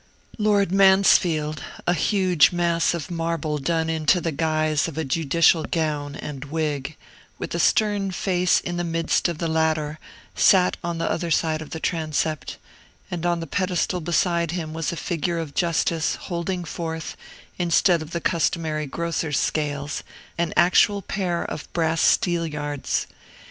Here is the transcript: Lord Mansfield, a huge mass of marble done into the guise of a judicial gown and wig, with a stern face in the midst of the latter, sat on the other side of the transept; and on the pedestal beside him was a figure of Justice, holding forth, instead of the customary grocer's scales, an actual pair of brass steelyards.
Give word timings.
Lord 0.39 0.71
Mansfield, 0.71 1.61
a 1.85 1.93
huge 1.93 2.51
mass 2.51 2.95
of 2.95 3.11
marble 3.11 3.59
done 3.59 3.87
into 3.87 4.19
the 4.19 4.31
guise 4.31 4.87
of 4.87 4.97
a 4.97 5.05
judicial 5.05 5.61
gown 5.63 6.15
and 6.15 6.45
wig, 6.45 6.97
with 7.37 7.53
a 7.53 7.59
stern 7.59 8.09
face 8.09 8.59
in 8.59 8.77
the 8.77 8.83
midst 8.83 9.27
of 9.29 9.37
the 9.37 9.47
latter, 9.47 9.99
sat 10.33 10.75
on 10.83 10.97
the 10.97 11.05
other 11.07 11.29
side 11.29 11.61
of 11.61 11.69
the 11.69 11.79
transept; 11.79 12.57
and 13.11 13.27
on 13.27 13.41
the 13.41 13.45
pedestal 13.45 14.01
beside 14.01 14.49
him 14.49 14.73
was 14.73 14.91
a 14.91 14.95
figure 14.97 15.37
of 15.37 15.53
Justice, 15.53 16.15
holding 16.15 16.63
forth, 16.63 17.15
instead 17.59 18.01
of 18.01 18.09
the 18.09 18.19
customary 18.21 18.87
grocer's 18.87 19.37
scales, 19.37 20.01
an 20.35 20.51
actual 20.57 21.03
pair 21.03 21.43
of 21.45 21.71
brass 21.73 22.01
steelyards. 22.01 23.05